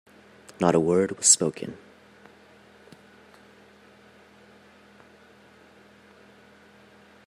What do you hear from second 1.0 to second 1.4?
was